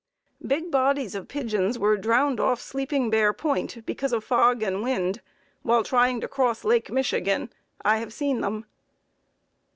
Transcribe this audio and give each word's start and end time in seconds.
Big 0.43 0.71
bodies 0.71 1.13
of 1.13 1.27
pigeons 1.27 1.77
were 1.77 1.95
drowned 1.95 2.39
off 2.39 2.59
Sleeping 2.59 3.11
Bear 3.11 3.33
Point 3.33 3.85
because 3.85 4.11
of 4.13 4.23
fog 4.23 4.63
and 4.63 4.81
wind, 4.81 5.21
while 5.61 5.83
trying 5.83 6.19
to 6.21 6.27
cross 6.27 6.63
Lake 6.63 6.89
Michigan. 6.91 7.53
I 7.83 7.97
have 7.97 8.11
seen 8.11 8.41
them. 8.41 8.65